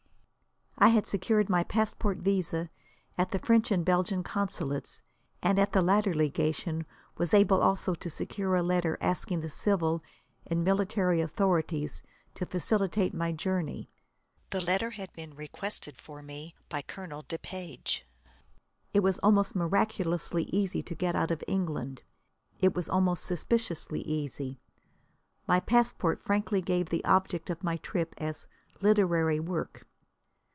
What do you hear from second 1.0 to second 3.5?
secured my passport visé at the